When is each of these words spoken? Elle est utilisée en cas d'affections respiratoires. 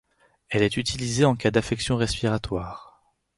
Elle 0.49 0.63
est 0.63 0.77
utilisée 0.77 1.25
en 1.25 1.35
cas 1.35 1.51
d'affections 1.51 1.95
respiratoires. 1.95 3.03